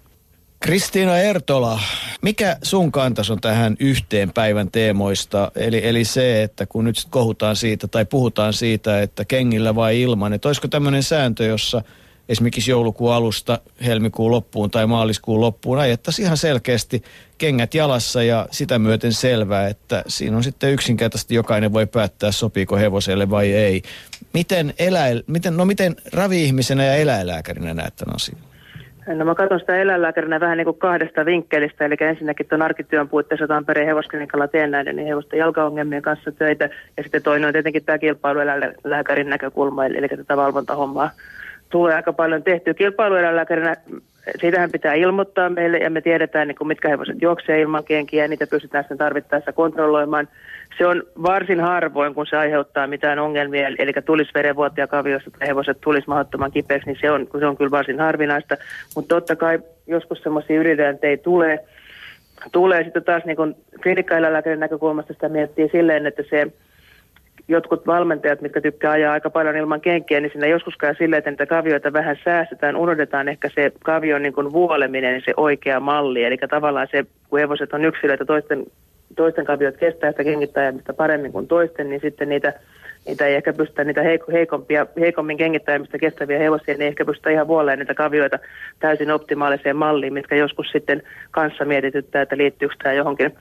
Kristiina 0.63 1.19
Ertola, 1.19 1.81
mikä 2.23 2.57
sun 2.63 2.93
kantas 2.93 3.31
on 3.31 3.41
tähän 3.41 3.77
yhteen 3.81 4.33
päivän 4.33 4.71
teemoista? 4.71 5.53
Eli, 5.57 5.89
eli 5.89 6.05
se, 6.05 6.43
että 6.43 6.67
kun 6.67 6.85
nyt 6.85 6.97
kohutaan 7.11 7.57
siitä 7.57 7.89
tai 7.89 8.05
puhutaan 8.05 8.53
siitä, 8.53 9.03
että 9.03 9.25
kengillä 9.25 9.75
vai 9.75 10.03
ilman, 10.03 10.33
että 10.33 10.49
olisiko 10.49 10.69
tämmöinen 10.69 11.03
sääntö, 11.03 11.45
jossa 11.45 11.83
esimerkiksi 12.29 12.71
joulukuun 12.71 13.13
alusta 13.13 13.59
helmikuun 13.85 14.31
loppuun 14.31 14.71
tai 14.71 14.87
maaliskuun 14.87 15.41
loppuun 15.41 15.79
ajettaisiin 15.79 16.27
ihan 16.27 16.37
selkeästi 16.37 17.03
kengät 17.39 17.75
jalassa 17.75 18.23
ja 18.23 18.49
sitä 18.51 18.79
myöten 18.79 19.13
selvää, 19.13 19.69
että 19.69 20.05
siinä 20.07 20.37
on 20.37 20.45
sitten 20.45 20.73
yksinkertaisesti 20.73 21.35
jokainen 21.35 21.73
voi 21.73 21.87
päättää, 21.87 22.33
sopiiko 22.33 22.77
hevoselle 22.77 23.31
vai 23.31 23.53
ei. 23.53 23.83
Miten, 24.35 24.75
eläil, 24.79 25.23
miten, 25.27 25.57
no 25.57 25.65
miten 25.65 25.97
ravi-ihmisenä 26.13 26.85
ja 26.85 26.95
eläinlääkärinä 26.95 27.75
näet 27.75 27.97
tämän 27.97 28.17
asian? 28.17 28.52
No 29.07 29.25
mä 29.25 29.35
katson 29.35 29.61
sitä 29.61 29.77
eläinlääkärinä 29.77 30.41
vähän 30.41 30.59
niin 30.59 30.65
kuin 30.65 30.79
kahdesta 30.79 31.25
vinkkelistä, 31.25 31.85
eli 31.85 31.97
ensinnäkin 32.01 32.47
tuon 32.49 32.63
arkityön 32.63 33.09
puitteissa 33.09 33.47
Tampereen 33.47 33.87
hevosklinikalla 33.87 34.49
teen 34.49 34.71
näiden 34.71 34.97
niin 34.97 35.09
hevosten 35.09 35.39
jalkaongelmien 35.39 36.03
kanssa 36.03 36.33
töitä, 36.33 36.69
ja 36.97 37.03
sitten 37.03 37.23
toinen 37.23 37.47
on 37.47 37.53
tietenkin 37.53 37.85
tämä 37.85 37.99
kilpailueläinlääkärin 37.99 39.31
näkökulma, 39.31 39.87
eli 39.87 40.09
tätä 40.09 40.37
valvontahommaa 40.37 41.11
tulee 41.69 41.95
aika 41.95 42.13
paljon 42.13 42.43
tehty 42.43 42.75
kilpailueläinlääkärinä. 42.75 43.77
Siitähän 44.41 44.71
pitää 44.71 44.95
ilmoittaa 44.95 45.51
meille, 45.51 45.79
ja 45.79 45.91
me 45.91 46.01
tiedetään, 46.01 46.49
niin 46.49 46.57
kuin 46.57 46.69
mitkä 46.69 46.89
hevoset 46.89 47.23
juoksee 47.23 47.61
ilman 47.61 47.85
kenkiä, 47.85 48.25
ja 48.25 48.29
niitä 48.29 48.47
pystytään 48.47 48.85
sitten 48.85 48.99
tarvittaessa 48.99 49.53
kontrolloimaan 49.53 50.29
se 50.79 50.87
on 50.87 51.03
varsin 51.23 51.61
harvoin, 51.61 52.15
kun 52.15 52.27
se 52.27 52.37
aiheuttaa 52.37 52.87
mitään 52.87 53.19
ongelmia, 53.19 53.69
eli 53.79 53.93
tulisi 54.05 54.31
verenvuotia 54.35 54.87
kaviosta 54.87 55.31
tai 55.31 55.49
hevoset 55.49 55.81
tulisi 55.81 56.09
mahdottoman 56.09 56.53
kipeäksi, 56.53 56.89
niin 56.89 56.99
se 57.01 57.11
on, 57.11 57.27
se 57.39 57.47
on 57.47 57.57
kyllä 57.57 57.71
varsin 57.71 58.01
harvinaista. 58.01 58.57
Mutta 58.97 59.15
totta 59.15 59.37
kai 59.37 59.59
joskus 59.87 60.23
semmoisia 60.23 60.61
ei 61.03 61.17
tulee. 61.17 61.59
Tulee 62.53 62.85
sitten 62.85 63.05
taas 63.05 63.25
niin 63.25 63.37
klinikkaeläinlääkärin 63.83 64.61
näkökulmasta 64.61 65.13
sitä 65.13 65.29
miettii 65.29 65.69
silleen, 65.73 66.07
että 66.07 66.23
se 66.31 66.47
jotkut 67.49 67.87
valmentajat, 67.87 68.41
mitkä 68.41 68.61
tykkää 68.61 68.93
ajaa 68.93 69.13
aika 69.13 69.31
paljon 69.31 69.57
ilman 69.57 69.81
kenkiä, 69.81 70.21
niin 70.21 70.33
siinä 70.33 70.47
joskus 70.47 70.77
käy 70.77 70.95
silleen, 70.95 71.19
että 71.19 71.31
niitä 71.31 71.47
kavioita 71.47 71.93
vähän 71.93 72.17
säästetään, 72.25 72.77
unohdetaan 72.77 73.29
ehkä 73.29 73.51
se 73.55 73.73
kavion 73.85 74.23
niin 74.23 74.33
kuin 74.33 74.53
vuoleminen, 74.53 75.13
niin 75.13 75.23
se 75.25 75.35
oikea 75.37 75.81
malli. 75.81 76.25
Eli 76.25 76.39
tavallaan 76.51 76.89
se, 76.91 77.05
kun 77.31 77.39
hevoset 77.39 77.73
on 77.73 77.85
yksilöitä 77.85 78.25
toisten 78.25 78.65
toisten 79.17 79.45
kaviot 79.45 79.77
kestää 79.77 80.11
sitä 80.11 80.25
kengittäjämistä 80.25 80.93
paremmin 80.93 81.33
kuin 81.33 81.49
toisten, 81.49 81.91
niin 81.91 82.01
sitten 82.01 82.29
niitä, 82.29 82.53
niitä 83.07 83.27
ei 83.27 83.35
ehkä 83.35 83.53
pystytä, 83.53 83.85
niitä 83.85 84.03
heikompia, 84.33 84.87
heikommin 85.01 85.37
kengittäjämistä 85.37 85.99
kestäviä 85.99 86.39
hevosia, 86.39 86.75
niin 86.75 86.83
ei 86.83 86.89
ehkä 86.89 87.05
pystytä 87.05 87.31
ihan 87.31 87.49
vuoleen 87.49 87.79
niitä 87.79 87.95
kavioita 87.95 88.39
täysin 88.81 89.11
optimaaliseen 89.11 89.77
malliin, 89.77 90.13
mitkä 90.13 90.35
joskus 90.35 90.67
sitten 90.71 91.03
kanssa 91.31 91.65
mietityttää, 91.65 92.23
että 92.23 92.37
liittyykö 92.37 92.75
tämä 92.83 92.93
johonkin 92.93 93.33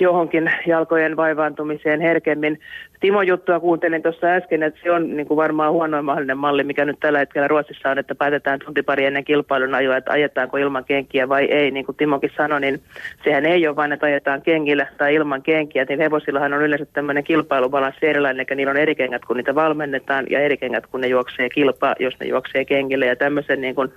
johonkin 0.00 0.50
jalkojen 0.66 1.16
vaivaantumiseen 1.16 2.00
herkemmin. 2.00 2.58
Timo 3.00 3.22
juttua 3.22 3.60
kuuntelin 3.60 4.02
tuossa 4.02 4.26
äsken, 4.26 4.62
että 4.62 4.80
se 4.82 4.90
on 4.90 5.16
niin 5.16 5.26
kuin 5.26 5.36
varmaan 5.36 5.72
huonoin 5.72 6.04
mahdollinen 6.04 6.38
malli, 6.38 6.64
mikä 6.64 6.84
nyt 6.84 7.00
tällä 7.00 7.18
hetkellä 7.18 7.48
Ruotsissa 7.48 7.90
on, 7.90 7.98
että 7.98 8.14
päätetään 8.14 8.58
tunti 8.58 8.82
pari 8.82 9.04
ennen 9.04 9.24
kilpailun 9.24 9.74
ajoa, 9.74 9.96
että 9.96 10.12
ajetaanko 10.12 10.56
ilman 10.56 10.84
kenkiä 10.84 11.28
vai 11.28 11.44
ei. 11.44 11.70
Niin 11.70 11.86
kuin 11.86 11.96
Timokin 11.96 12.30
sanoi, 12.36 12.60
niin 12.60 12.80
sehän 13.24 13.46
ei 13.46 13.66
ole 13.66 13.76
vain, 13.76 13.92
että 13.92 14.06
ajetaan 14.06 14.42
kenkillä 14.42 14.86
tai 14.98 15.14
ilman 15.14 15.42
kenkiä. 15.42 15.86
Niin 15.88 15.98
hevosillahan 16.00 16.52
on 16.52 16.62
yleensä 16.62 16.86
tämmöinen 16.92 17.24
kilpailubalanssi 17.24 18.06
erilainen, 18.06 18.46
eli 18.48 18.56
niillä 18.56 18.70
on 18.70 18.76
eri 18.76 18.94
kengät, 18.94 19.24
kun 19.24 19.36
niitä 19.36 19.54
valmennetaan 19.54 20.26
ja 20.30 20.40
eri 20.40 20.56
kengät, 20.56 20.86
kun 20.86 21.00
ne 21.00 21.06
juoksee 21.06 21.48
kilpaa, 21.48 21.94
jos 22.00 22.14
ne 22.20 22.26
juoksee 22.26 22.64
kenkille. 22.64 23.06
Ja 23.06 23.16
tämmöisen 23.16 23.60
niin 23.60 23.74
kuin 23.74 23.92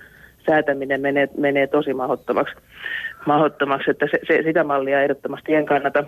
säätäminen 0.46 1.00
menee, 1.00 1.28
menee 1.38 1.66
tosi 1.66 1.94
mahdottomaksi 1.94 2.54
mahdottomaksi, 3.26 3.90
että 3.90 4.06
se, 4.10 4.18
se, 4.26 4.42
sitä 4.42 4.64
mallia 4.64 5.02
ehdottomasti 5.02 5.54
en 5.54 5.66
kannata. 5.66 6.04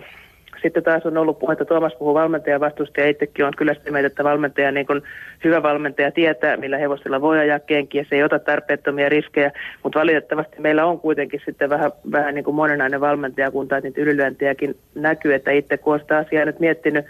Sitten 0.63 0.83
taas 0.83 1.05
on 1.05 1.17
ollut 1.17 1.39
puhetta, 1.39 1.65
Tuomas 1.65 1.95
puhuu 1.95 2.13
valmentajan 2.13 2.61
vastuusta 2.61 3.01
ja 3.01 3.09
itsekin 3.09 3.45
on 3.45 3.53
kyllä 3.57 3.73
sitä 3.73 3.91
mieltä, 3.91 4.07
että 4.07 4.23
valmentaja, 4.23 4.71
niin 4.71 4.87
kun 4.87 5.03
hyvä 5.43 5.63
valmentaja 5.63 6.11
tietää, 6.11 6.57
millä 6.57 6.77
hevosilla 6.77 7.21
voi 7.21 7.39
ajaa 7.39 7.59
kenkiä, 7.59 8.05
se 8.09 8.15
ei 8.15 8.23
ota 8.23 8.39
tarpeettomia 8.39 9.09
riskejä, 9.09 9.51
mutta 9.83 9.99
valitettavasti 9.99 10.55
meillä 10.59 10.85
on 10.85 10.99
kuitenkin 10.99 11.41
sitten 11.45 11.69
vähän, 11.69 11.91
vähän 12.11 12.35
niin 12.35 12.45
kuin 12.45 12.55
moninainen 12.55 13.01
valmentajakunta, 13.01 13.77
että 13.77 13.87
niitä 13.87 14.01
ylilyöntiäkin 14.01 14.75
näkyy, 14.95 15.33
että 15.33 15.51
itse 15.51 15.77
kun 15.77 15.93
on 15.93 15.99
sitä 15.99 16.17
asiaa 16.17 16.45
nyt 16.45 16.59
miettinyt, 16.59 17.05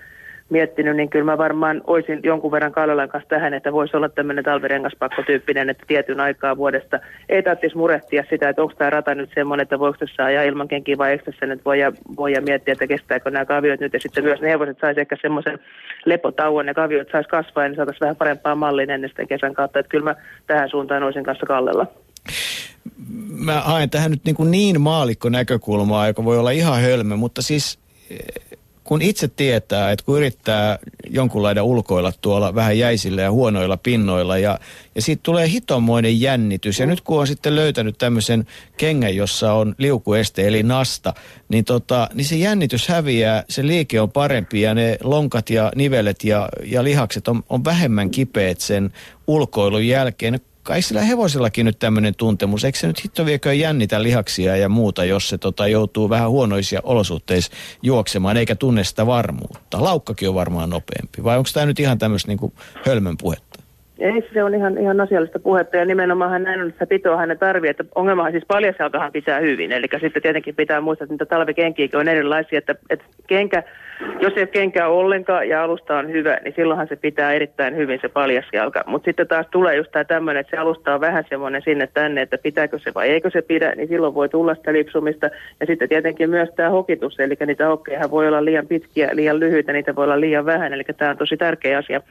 miettinyt, 0.50 0.96
niin 0.96 1.10
kyllä 1.10 1.26
mä 1.26 1.38
varmaan 1.38 1.82
olisin 1.88 2.20
jonkun 2.24 2.52
verran 2.52 2.72
Kallolan 2.72 3.10
kanssa 3.10 3.30
tähän, 3.30 3.54
että 3.54 3.74
voisi 3.74 3.98
olla 3.98 4.10
tämmöinen 4.10 4.44
talvirengaspakkotyyppinen, 4.44 5.70
että 5.70 5.84
tietyn 5.88 6.20
aikaa 6.20 6.58
vuodesta 6.58 7.00
ei 7.30 7.44
tarvitsisi 7.44 7.78
murehtia 7.78 8.24
sitä, 8.30 8.50
että 8.50 8.62
onko 8.62 8.74
tämä 8.78 8.90
rata 8.90 9.16
nyt 9.16 9.30
semmoinen, 9.36 9.64
että 9.64 9.80
voiko 9.80 9.98
tässä 9.98 10.26
ajaa 10.26 10.44
ilman 10.44 10.68
kenkiä 10.68 10.98
vai 10.98 11.12
eikö 11.12 11.32
tässä 11.32 11.46
nyt 11.46 11.66
voi, 11.66 11.80
ja, 11.80 11.92
voi 12.18 12.32
ja 12.32 12.42
miettiä, 12.42 12.72
että 12.72 12.88
kestääkö 12.88 13.32
nämä 13.32 13.46
kaviot 13.46 13.80
nyt, 13.80 13.94
ja 13.94 14.00
sitten 14.00 14.24
myös 14.24 14.42
ne 14.42 14.50
hevoset 14.50 14.78
saisi 14.82 15.02
ehkä 15.02 15.18
semmoisen 15.22 15.60
lepotauon, 16.06 16.66
ne 16.66 16.74
kaviot 16.74 17.08
saisi 17.12 17.30
kasvaa, 17.30 17.64
ja 17.64 17.70
niin 17.70 17.76
saataisiin 17.76 18.02
vähän 18.02 18.16
parempaa 18.16 18.56
mallin 18.56 18.90
ennen 18.90 19.10
sitä 19.10 19.26
kesän 19.26 19.54
kautta, 19.54 19.80
että 19.80 19.90
kyllä 19.90 20.04
mä 20.04 20.16
tähän 20.48 20.70
suuntaan 20.70 21.04
olisin 21.04 21.24
kanssa 21.24 21.46
Kallella 21.46 21.88
mä 23.30 23.62
haen 23.62 23.90
tähän 23.90 24.12
nyt 24.12 24.26
niin, 24.26 24.36
kuin 24.36 24.52
niin 24.52 24.82
maalikko 24.82 25.30
näkökulmaa, 25.30 26.08
joka 26.08 26.26
voi 26.26 26.40
olla 26.40 26.52
ihan 26.52 26.82
hölmö, 26.82 27.16
mutta 27.16 27.42
siis 27.42 27.80
kun 28.94 29.02
itse 29.02 29.28
tietää, 29.28 29.92
että 29.92 30.06
kun 30.06 30.18
yrittää 30.18 30.80
jonkunlainen 31.10 31.64
ulkoilla 31.64 32.12
tuolla 32.22 32.56
vähän 32.56 32.78
jäisillä 32.78 33.22
ja 33.22 33.32
huonoilla 33.32 33.78
pinnoilla 33.78 34.38
ja, 34.38 34.60
ja 34.96 35.02
siitä 35.02 35.20
tulee 35.24 35.50
hitomoinen 35.50 36.22
jännitys. 36.22 36.80
Ja 36.80 36.86
nyt 36.86 37.02
kun 37.02 37.20
on 37.20 37.28
sitten 37.28 37.56
löytänyt 37.56 37.98
tämmöisen 37.98 38.48
kengän, 38.78 39.16
jossa 39.16 39.54
on 39.54 39.76
liukueste 39.78 40.48
eli 40.48 40.64
nasta, 40.64 41.14
niin, 41.50 41.66
tota, 41.66 42.10
niin 42.14 42.26
se 42.26 42.36
jännitys 42.36 42.88
häviää, 42.88 43.44
se 43.50 43.68
liike 43.68 44.02
on 44.02 44.12
parempi 44.12 44.62
ja 44.62 44.74
ne 44.74 44.98
lonkat 45.04 45.50
ja 45.50 45.72
nivelet 45.76 46.24
ja, 46.24 46.50
ja 46.64 46.84
lihakset 46.84 47.28
on, 47.28 47.44
on 47.50 47.66
vähemmän 47.66 48.10
kipeät 48.10 48.60
sen 48.60 48.94
ulkoilun 49.28 49.88
jälkeen 49.88 50.40
kai 50.64 50.82
sillä 50.82 51.02
hevosillakin 51.02 51.66
nyt 51.66 51.80
tämmöinen 51.80 52.16
tuntemus. 52.16 52.66
Eikö 52.66 52.78
se 52.78 52.88
nyt 52.88 53.04
hitto 53.04 53.26
viekö 53.26 53.54
jännitä 53.54 54.04
lihaksia 54.04 54.56
ja 54.58 54.70
muuta, 54.70 55.06
jos 55.06 55.30
se 55.30 55.38
tota, 55.38 55.68
joutuu 55.68 56.10
vähän 56.10 56.30
huonoisia 56.30 56.80
olosuhteissa 56.84 57.52
juoksemaan, 57.82 58.38
eikä 58.38 58.56
tunne 58.56 58.84
sitä 58.84 59.06
varmuutta? 59.06 59.84
Laukkakin 59.84 60.30
on 60.30 60.36
varmaan 60.36 60.70
nopeampi. 60.70 61.24
Vai 61.24 61.38
onko 61.38 61.50
tämä 61.54 61.66
nyt 61.66 61.80
ihan 61.80 61.98
tämmöistä 61.98 62.28
niin 62.28 62.54
hölmön 62.86 63.16
puhetta? 63.22 63.54
Ei, 64.00 64.30
se 64.34 64.44
on 64.44 64.56
ihan, 64.56 64.78
ihan 64.78 65.02
asiallista 65.02 65.40
puhetta 65.40 65.78
ja 65.78 65.86
nimenomaan 65.86 66.44
näin 66.44 66.62
on, 66.62 66.70
että 66.70 66.88
pitoa 66.88 67.18
hänen 67.18 67.40
tarvii. 67.40 67.70
Että 67.70 67.84
ongelmahan 67.96 68.32
siis 68.32 68.44
paljasjalkahan 68.48 69.12
pitää 69.12 69.40
hyvin. 69.40 69.72
Eli 69.72 69.88
sitten 70.02 70.22
tietenkin 70.22 70.56
pitää 70.56 70.82
muistaa, 70.82 71.06
että 71.06 71.14
niitä 71.14 71.26
talvikenkiäkin 71.26 72.00
on 72.00 72.08
erilaisia. 72.08 72.58
Että, 72.58 72.76
että 72.90 73.06
kenkä, 73.28 73.64
jos 74.20 74.34
ei 74.38 74.72
ole 74.76 74.86
ollenkaan 74.86 75.50
ja 75.50 75.64
alusta 75.64 75.98
on 75.98 76.12
hyvä, 76.12 76.38
niin 76.44 76.54
silloinhan 76.56 76.88
se 76.88 76.96
pitää 76.96 77.34
erittäin 77.34 77.76
hyvin 77.76 78.00
se 78.02 78.10
paljasjalka. 78.10 78.84
Mutta 78.88 79.06
sitten 79.06 79.28
taas 79.28 79.48
tulee 79.52 79.76
just 79.76 79.92
tämä 79.92 80.04
tämmöinen, 80.04 80.42
että 80.42 80.52
se 80.52 80.58
alusta 80.58 80.94
on 80.94 81.02
vähän 81.02 81.24
semmoinen 81.30 81.62
sinne 81.62 81.88
tänne, 81.94 82.22
että 82.22 82.38
pitääkö 82.38 82.80
se 82.80 82.92
vai 82.96 83.10
eikö 83.10 83.30
se 83.30 83.42
pidä, 83.42 83.76
niin 83.76 83.88
silloin 83.88 84.14
voi 84.14 84.30
tulla 84.30 84.56
sitä 84.56 84.74
lipsumista. 84.74 85.30
Ja 85.60 85.66
sitten 85.66 85.90
tietenkin 85.90 86.30
myös 86.30 86.50
tämä 86.56 86.70
hokitus, 86.70 87.20
eli 87.20 87.36
niitä 87.46 87.68
hokkeja 87.68 88.12
voi 88.12 88.28
olla 88.28 88.46
liian 88.46 88.68
pitkiä, 88.68 89.10
liian 89.14 89.40
lyhyitä, 89.40 89.74
niitä 89.74 89.96
voi 89.96 90.04
olla 90.04 90.20
liian 90.20 90.46
vähän. 90.46 90.74
Eli 90.74 90.84
tämä 90.98 91.12
on 91.12 91.18
tosi 91.18 91.38
tärkeä 91.38 91.78
asia, 91.78 92.02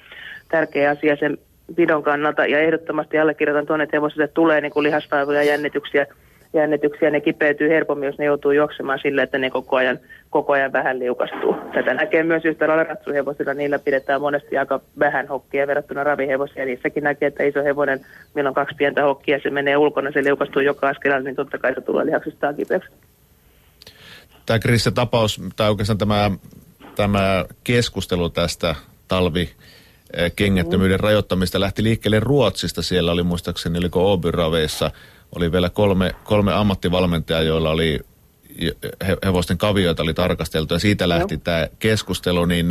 tärkeä 0.48 0.90
asia 0.90 1.16
sen 1.16 1.38
pidon 1.76 2.02
kannalta 2.02 2.46
ja 2.46 2.58
ehdottomasti 2.58 3.18
allekirjoitan 3.18 3.66
tuonne, 3.66 3.82
että 3.82 3.96
hevosille 3.96 4.28
tulee 4.28 4.60
niin 4.60 4.72
kuin 4.72 4.84
lihastaivoja 4.84 5.42
jännityksiä, 5.42 6.06
jännityksiä, 6.52 7.10
ne 7.10 7.20
kipeytyy 7.20 7.68
helpommin, 7.68 8.06
jos 8.06 8.18
ne 8.18 8.24
joutuu 8.24 8.50
juoksemaan 8.50 8.98
sille, 9.02 9.22
että 9.22 9.38
ne 9.38 9.50
koko 9.50 9.76
ajan, 9.76 9.98
koko 10.30 10.52
ajan 10.52 10.72
vähän 10.72 10.98
liukastuu. 10.98 11.56
Tätä 11.74 11.94
näkee 11.94 12.22
myös 12.22 12.44
yhtä 12.44 12.68
lailla 12.68 12.84
ratsuhevosilla, 12.84 13.54
niillä 13.54 13.78
pidetään 13.78 14.20
monesti 14.20 14.58
aika 14.58 14.80
vähän 14.98 15.28
hokkia 15.28 15.66
verrattuna 15.66 16.04
ravihevosia. 16.04 16.64
Niissäkin 16.64 17.04
näkee, 17.04 17.26
että 17.26 17.42
iso 17.42 17.62
hevonen, 17.62 18.00
millä 18.34 18.48
on 18.48 18.54
kaksi 18.54 18.76
pientä 18.76 19.02
hokkia, 19.02 19.40
se 19.42 19.50
menee 19.50 19.76
ulkona, 19.76 20.12
se 20.12 20.24
liukastuu 20.24 20.62
joka 20.62 20.88
askelella, 20.88 21.22
niin 21.22 21.36
totta 21.36 21.58
kai 21.58 21.74
se 21.74 21.80
tulee 21.80 22.06
lihaksistaan 22.06 22.56
kipeäksi. 22.56 22.88
Tämä 24.46 24.58
Krista 24.58 24.90
tapaus, 24.90 25.40
tai 25.56 25.70
oikeastaan 25.70 25.98
tämä, 25.98 26.30
tämä 26.96 27.44
keskustelu 27.64 28.30
tästä 28.30 28.74
talvi 29.08 29.50
Eh, 30.12 30.32
kengättömyyden 30.36 30.98
mm. 30.98 31.04
rajoittamista 31.04 31.60
lähti 31.60 31.82
liikkeelle 31.82 32.20
Ruotsista. 32.20 32.82
Siellä 32.82 33.12
oli 33.12 33.22
muistaakseni, 33.22 33.78
oliko 33.78 34.12
Obyraveissa, 34.12 34.90
oli 35.36 35.52
vielä 35.52 35.70
kolme, 35.70 36.14
kolme 36.24 36.52
ammattivalmentajaa, 36.54 37.42
joilla 37.42 37.70
oli 37.70 38.00
hevosten 39.24 39.58
kavioita 39.58 40.02
oli 40.02 40.14
tarkasteltu 40.14 40.74
ja 40.74 40.80
siitä 40.80 41.08
lähti 41.08 41.38
tämä 41.38 41.68
keskustelu, 41.78 42.44
niin 42.44 42.70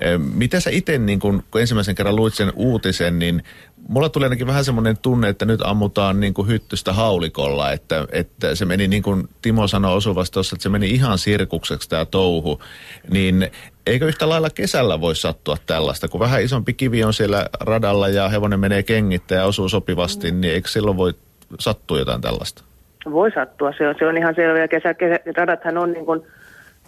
eh, 0.00 0.18
mitä 0.18 0.60
sä 0.60 0.70
itse, 0.70 0.98
niin 0.98 1.20
kun, 1.20 1.42
kun 1.50 1.60
ensimmäisen 1.60 1.94
kerran 1.94 2.16
luit 2.16 2.34
sen 2.34 2.52
uutisen, 2.56 3.18
niin 3.18 3.42
mulla 3.88 4.08
tuli 4.08 4.24
ainakin 4.24 4.46
vähän 4.46 4.64
semmoinen 4.64 4.98
tunne, 4.98 5.28
että 5.28 5.44
nyt 5.44 5.60
ammutaan 5.64 6.20
niin 6.20 6.34
kuin 6.34 6.48
hyttystä 6.48 6.92
haulikolla, 6.92 7.72
että, 7.72 8.06
että 8.12 8.54
se 8.54 8.64
meni 8.64 8.88
niin 8.88 9.02
kuin 9.02 9.28
Timo 9.42 9.68
sanoi 9.68 9.96
osuvasti 9.96 10.34
tuossa, 10.34 10.56
että 10.56 10.62
se 10.62 10.68
meni 10.68 10.90
ihan 10.90 11.18
sirkukseksi 11.18 11.88
tämä 11.88 12.04
touhu, 12.04 12.62
niin 13.10 13.50
eikö 13.86 14.06
yhtä 14.06 14.28
lailla 14.28 14.50
kesällä 14.50 15.00
voi 15.00 15.16
sattua 15.16 15.56
tällaista, 15.66 16.08
kun 16.08 16.20
vähän 16.20 16.42
isompi 16.42 16.72
kivi 16.72 17.04
on 17.04 17.14
siellä 17.14 17.46
radalla 17.60 18.08
ja 18.08 18.28
hevonen 18.28 18.60
menee 18.60 18.82
kengittää 18.82 19.38
ja 19.38 19.44
osuu 19.44 19.68
sopivasti, 19.68 20.30
niin 20.30 20.54
eikö 20.54 20.68
silloin 20.68 20.96
voi 20.96 21.14
sattua 21.58 21.98
jotain 21.98 22.20
tällaista? 22.20 22.64
Voi 23.10 23.30
sattua, 23.30 23.72
se 23.78 23.88
on, 23.88 23.94
se 23.98 24.06
on 24.06 24.16
ihan 24.16 24.34
selvä. 24.34 24.68
Kesä, 24.68 24.94
kesä, 24.94 25.20
radathan 25.36 25.78
on 25.78 25.92
niin 25.92 26.06
kuin 26.06 26.22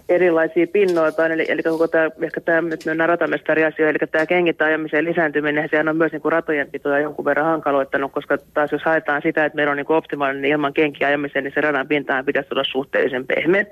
erilaisia 0.09 0.67
pinnoilta, 0.67 1.27
eli, 1.27 1.47
eli 1.49 1.63
koko 1.63 1.89
tämä, 1.89 2.11
ehkä 2.23 2.41
tämä 2.41 2.61
nyt 2.61 2.85
mennään 2.87 3.09
ratamestariasia, 3.09 3.89
eli 3.89 3.99
tämä 3.99 4.27
kengittäajamisen 4.27 5.05
lisääntyminen, 5.05 5.69
sehän 5.71 5.89
on 5.89 5.97
myös 5.97 6.13
niin 6.13 6.23
kuin 6.23 6.33
ratojen 6.33 6.71
pitoja 6.71 6.99
jonkun 6.99 7.25
verran 7.25 7.47
hankaloittanut, 7.47 8.13
koska 8.13 8.39
taas 8.55 8.73
jos 8.73 8.83
haetaan 8.85 9.23
sitä, 9.23 9.45
että 9.45 9.57
meillä 9.57 9.71
on 9.71 9.77
niin 9.77 9.87
kuin 9.87 9.97
optimaalinen 9.97 10.51
ilman 10.51 10.75
kenkiä 10.75 11.17
niin 11.17 11.53
se 11.55 11.61
radan 11.61 11.89
pintaan 11.89 12.25
pitäisi 12.25 12.49
olla 12.53 12.65
suhteellisen 12.65 13.27
pehmeä 13.27 13.65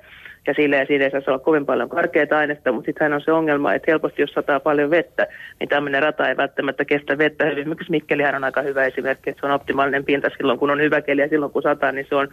ja 0.47 0.54
sille 0.54 0.76
ja 0.76 0.87
siinä 0.87 1.04
ei 1.04 1.11
saisi 1.11 1.30
olla 1.30 1.38
kovin 1.38 1.66
paljon 1.66 1.88
karkeata 1.88 2.38
ainetta, 2.38 2.73
mutta 2.73 2.87
sittenhän 2.87 3.12
on 3.12 3.20
se 3.20 3.32
ongelma, 3.32 3.75
että 3.75 3.90
helposti 3.90 4.23
jos 4.23 4.30
sataa 4.30 4.61
paljon 4.61 4.90
vettä, 4.90 5.26
niin 5.61 5.68
tämmöinen 5.68 6.02
rata 6.02 6.28
ei 6.28 6.37
välttämättä 6.37 6.85
kestä 6.85 7.18
vettä 7.18 7.44
hyvin. 7.44 7.59
Esimerkiksi 7.59 7.90
Mikkelihän 7.90 8.35
on 8.35 8.44
aika 8.44 8.62
hyvä 8.62 8.85
esimerkki, 8.85 9.30
että 9.30 9.40
se 9.40 9.47
on 9.47 9.52
optimaalinen 9.52 10.04
pinta 10.04 10.28
silloin, 10.37 10.59
kun 10.59 10.70
on 10.70 10.80
hyvä 10.80 11.00
keli 11.00 11.20
ja 11.20 11.28
silloin, 11.28 11.52
kun 11.52 11.62
sataa, 11.62 11.92
niin 11.92 12.06
se 12.09 12.14
on 12.14 12.28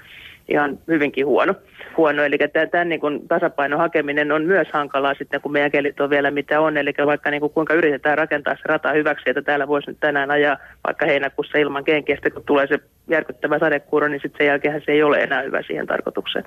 ihan 0.47 0.79
hyvinkin 0.87 1.25
huono. 1.25 1.53
huono. 1.97 2.23
Eli 2.23 2.37
tämän 2.71 2.89
niin 2.89 3.27
tasapainon 3.27 3.79
hakeminen 3.79 4.31
on 4.31 4.45
myös 4.45 4.67
hankalaa 4.73 5.13
sitten, 5.13 5.41
kun 5.41 5.51
meidän 5.51 5.71
kelit 5.71 5.99
on 5.99 6.09
vielä 6.09 6.31
mitä 6.31 6.61
on. 6.61 6.77
Eli 6.77 6.93
vaikka 7.05 7.31
niin 7.31 7.41
kuin 7.41 7.53
kuinka 7.53 7.73
yritetään 7.73 8.17
rakentaa 8.17 8.55
se 8.55 8.61
rata 8.65 8.91
hyväksi, 8.91 9.29
että 9.29 9.41
täällä 9.41 9.67
voisi 9.67 9.89
nyt 9.89 9.99
tänään 9.99 10.31
ajaa 10.31 10.57
vaikka 10.87 11.05
heinäkuussa 11.05 11.57
ilman 11.57 11.83
kenkiä, 11.83 12.17
kun 12.33 12.43
tulee 12.45 12.67
se 12.67 12.79
järkyttävä 13.07 13.59
sadekuuro, 13.59 14.07
niin 14.07 14.21
sitten 14.21 14.37
sen 14.37 14.47
jälkeen 14.47 14.81
se 14.85 14.91
ei 14.91 15.03
ole 15.03 15.17
enää 15.17 15.41
hyvä 15.41 15.61
siihen 15.61 15.87
tarkoitukseen. 15.87 16.45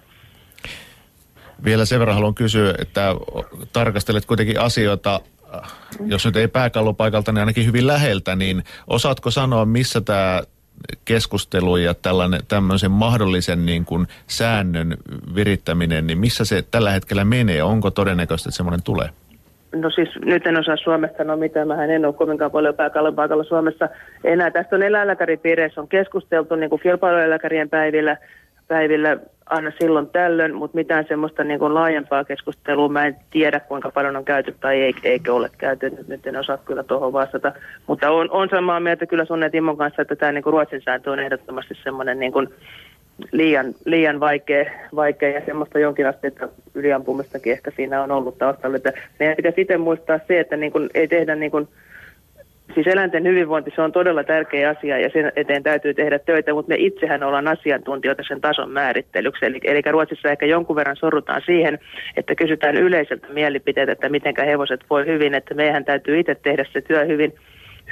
Vielä 1.65 1.85
sen 1.85 2.01
verran 2.01 2.15
haluan 2.15 2.35
kysyä, 2.35 2.75
että 2.79 3.15
tarkastelet 3.73 4.27
kuitenkin 4.27 4.61
asioita, 4.61 5.21
jos 6.07 6.27
nyt 6.27 6.37
ei 6.37 6.49
pääkallopaikalta, 6.49 7.33
niin 7.33 7.41
ainakin 7.41 7.67
hyvin 7.67 7.87
läheltä, 7.87 8.37
niin 8.37 8.63
osaatko 8.87 9.31
sanoa, 9.31 9.65
missä 9.65 10.01
tämä 10.01 10.43
keskustelu 11.05 11.77
ja 11.77 11.95
tällainen, 11.95 12.41
tämmöisen 12.49 12.91
mahdollisen 12.91 13.67
niin 13.67 13.85
kuin 13.85 14.07
säännön 14.27 14.97
virittäminen, 15.35 16.07
niin 16.07 16.19
missä 16.19 16.45
se 16.45 16.65
tällä 16.71 16.91
hetkellä 16.91 17.25
menee? 17.25 17.63
Onko 17.63 17.91
todennäköistä, 17.91 18.49
että 18.49 18.57
semmoinen 18.57 18.83
tulee? 18.83 19.09
No 19.75 19.91
siis 19.91 20.09
nyt 20.25 20.47
en 20.47 20.59
osaa 20.59 20.77
Suomesta 20.77 21.19
sanoa 21.19 21.37
mitään, 21.37 21.69
mä 21.69 21.85
en 21.85 22.05
ole 22.05 22.15
kovinkaan 22.15 22.51
paljon 22.51 22.75
pääkallon 22.75 23.15
paikalla 23.15 23.45
Suomessa 23.45 23.89
enää. 24.25 24.51
Tästä 24.51 24.77
on 24.77 24.83
eläinlääkäripiireissä 24.83 25.81
on 25.81 25.89
keskusteltu 25.89 26.57
niin 26.57 26.71
kuin 26.71 26.83
kilpailueläkärien 26.83 27.71
päivillä, 27.71 28.17
päivillä 28.69 29.17
aina 29.51 29.73
silloin 29.79 30.07
tällöin, 30.07 30.55
mutta 30.55 30.77
mitään 30.77 31.05
semmoista 31.09 31.45
niin 31.45 31.59
kuin 31.59 31.75
laajempaa 31.75 32.25
keskustelua 32.25 32.89
mä 32.89 33.07
en 33.07 33.17
tiedä, 33.31 33.61
kuinka 33.61 33.91
paljon 33.91 34.17
on 34.17 34.25
käyty 34.25 34.55
tai 34.61 34.83
ei, 34.83 34.95
eikö 35.05 35.35
ole 35.35 35.51
käyty. 35.59 35.93
Nyt, 36.09 36.27
en 36.27 36.37
osaa 36.37 36.57
kyllä 36.57 36.83
tuohon 36.83 37.13
vastata. 37.13 37.53
Mutta 37.87 38.11
on, 38.11 38.31
on 38.31 38.49
samaa 38.49 38.81
mieltä 38.81 39.07
kyllä 39.07 39.25
ja 39.43 39.51
Timon 39.51 39.77
kanssa, 39.77 40.03
että 40.03 40.17
tämä 40.17 40.33
niin 40.33 40.43
kuin 40.43 40.53
Ruotsin 40.53 40.83
sääntö 40.85 41.11
on 41.11 41.19
ehdottomasti 41.19 41.75
semmoinen 41.85 42.19
niin 42.19 42.33
kuin 42.33 42.49
liian, 43.33 43.75
liian 43.85 44.21
vaikea, 44.21 44.71
vaikea 44.95 45.29
ja 45.29 45.45
semmoista 45.47 45.79
jonkin 45.79 46.07
asteetta 46.07 46.49
yliampumistakin 46.75 47.53
ehkä 47.53 47.71
siinä 47.77 48.03
on 48.03 48.11
ollut 48.11 48.39
taustalla. 48.39 48.77
Että 48.77 48.93
meidän 49.19 49.37
pitäisi 49.37 49.61
itse 49.61 49.77
muistaa 49.77 50.21
se, 50.29 50.41
että 50.41 50.57
niin 50.57 50.73
kuin 50.73 50.91
ei 50.95 51.09
tehdä 51.09 51.35
niin 51.35 51.51
kuin 51.51 51.69
Siis 52.75 52.87
eläinten 52.87 53.25
hyvinvointi, 53.25 53.73
se 53.75 53.83
on 53.83 53.93
todella 53.93 54.25
tärkeä 54.25 54.71
asia 54.71 54.99
ja 54.99 55.11
sen 55.13 55.33
eteen 55.37 55.63
täytyy 55.63 55.95
tehdä 55.95 56.19
töitä, 56.19 56.55
mutta 56.55 56.69
me 56.69 56.77
itsehän 56.79 57.23
ollaan 57.23 57.49
asiantuntijoita 57.49 58.23
sen 58.29 58.41
tason 58.41 58.71
määrittelyksi. 58.71 59.47
Eli, 59.47 59.59
eli 59.65 59.83
Ruotsissa 59.91 60.31
ehkä 60.31 60.47
jonkun 60.47 60.77
verran 60.77 60.97
sorrutaan 60.97 61.43
siihen, 61.47 61.79
että 62.17 62.35
kysytään 62.35 62.77
yleiseltä 62.77 63.27
mielipiteet, 63.33 63.89
että 63.89 64.09
miten 64.09 64.35
hevoset 64.47 64.81
voi 64.91 65.07
hyvin, 65.07 65.35
että 65.35 65.55
meidän 65.55 65.85
täytyy 65.85 66.19
itse 66.19 66.35
tehdä 66.35 66.65
se 66.73 66.81
työ 66.81 67.05
hyvin 67.05 67.35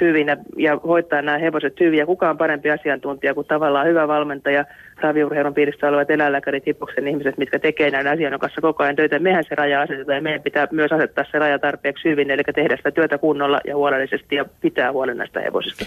hyvin 0.01 0.27
ja, 0.27 0.37
ja 0.57 0.77
hoitaa 0.77 1.21
nämä 1.21 1.37
hevoset 1.37 1.79
hyvin. 1.79 1.99
Ja 1.99 2.05
kuka 2.05 2.29
on 2.29 2.37
parempi 2.37 2.71
asiantuntija 2.71 3.33
kuin 3.33 3.47
tavallaan 3.47 3.87
hyvä 3.87 4.07
valmentaja, 4.07 4.65
raviurheilun 5.01 5.53
piirissä 5.53 5.87
olevat 5.87 6.09
eläinlääkärit, 6.09 6.65
hipoksen 6.67 7.07
ihmiset, 7.07 7.37
mitkä 7.37 7.59
tekee 7.59 7.91
näiden 7.91 8.11
asioiden 8.11 8.39
kanssa 8.39 8.61
koko 8.61 8.83
ajan 8.83 8.95
töitä. 8.95 9.19
Mehän 9.19 9.43
se 9.43 9.55
raja 9.55 9.81
asetetaan 9.81 10.15
ja 10.15 10.21
meidän 10.21 10.41
pitää 10.41 10.67
myös 10.71 10.91
asettaa 10.91 11.25
se 11.31 11.39
raja 11.39 11.59
tarpeeksi 11.59 12.09
hyvin, 12.09 12.31
eli 12.31 12.43
tehdä 12.55 12.77
sitä 12.77 12.91
työtä 12.91 13.17
kunnolla 13.17 13.59
ja 13.67 13.75
huolellisesti 13.75 14.35
ja 14.35 14.45
pitää 14.61 14.91
huolen 14.91 15.17
näistä 15.17 15.39
hevosista. 15.39 15.85